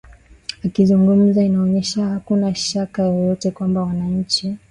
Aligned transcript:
akizungumza 0.65 1.43
inaonyesha 1.43 2.05
hakuna 2.05 2.55
shaka 2.55 3.03
yoyote 3.03 3.51
kwamba 3.51 3.81
wananchi 3.83 4.55